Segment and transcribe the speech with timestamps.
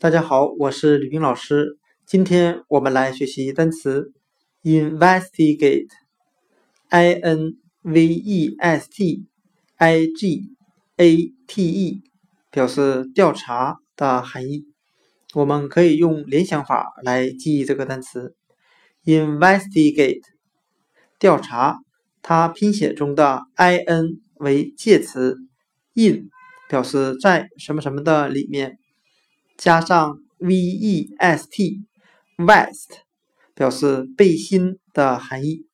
[0.00, 1.78] 大家好，我是吕冰老师。
[2.04, 4.12] 今天我们来学习单词
[4.64, 5.92] investigate，i
[7.12, 9.28] n v e s t
[9.78, 10.48] i g
[10.96, 12.02] a t e，
[12.50, 14.66] 表示调查的含义。
[15.32, 18.34] 我们可以用联想法来记忆这个单词
[19.04, 20.22] investigate，
[21.20, 21.78] 调查。
[22.20, 25.36] 它拼写中的 i n 为介词
[25.94, 26.30] ，in
[26.68, 28.78] 表示在什么什么的里面。
[29.56, 31.78] 加上 vest，vest
[33.54, 35.66] 表示背心的含义，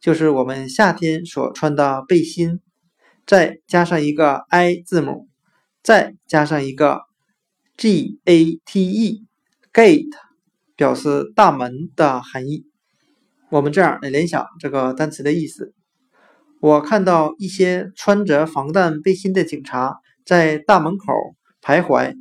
[0.00, 2.60] 就是我们夏天所穿的背心。
[3.26, 5.28] 再加上一个 i 字母，
[5.82, 7.00] 再加上一个
[7.78, 8.74] gate，gate
[10.76, 12.66] 表示大门的含义。
[13.50, 15.72] 我们这样来联想这个单词的意思：
[16.60, 21.06] 我看到一些穿着防弹背心的警察在大门口
[21.62, 22.14] 徘徊。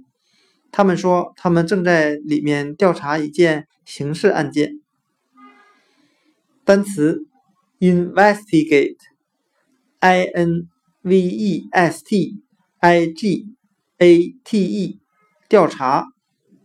[0.74, 4.80] 他们说，他们正在里面调查一件刑事案件。
[6.66, 7.28] 单词
[7.78, 8.94] investigate，i
[10.24, 10.68] n
[11.04, 12.42] v e s t
[12.80, 13.46] i g
[14.00, 15.00] a t e，
[15.48, 16.08] 调查。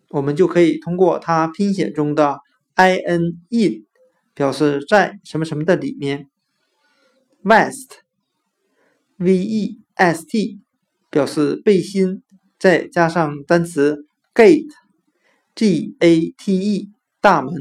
[0.08, 2.40] 我们就可以通过它拼写中的
[2.76, 3.84] i n in
[4.32, 6.30] 表示在什么什么的里面。
[7.44, 10.62] vest，v e s t
[11.10, 12.22] 表示背心。
[12.58, 17.54] 再加上单词 gate，g a t e，大门。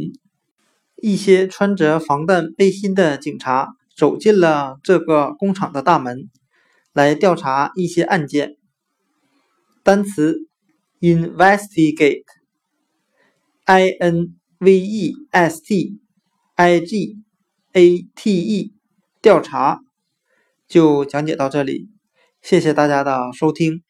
[0.96, 6.32] 一些穿着防弹背心的警察走进了这个工厂的大门，
[6.92, 8.56] 来调查一些案件。
[9.84, 10.48] 单词
[11.00, 16.00] investigate，i n v e s t
[16.56, 17.20] i g
[17.74, 18.74] a t e，
[19.22, 19.82] 调查。
[20.68, 21.88] 就讲解到这里，
[22.42, 23.87] 谢谢大家的收听。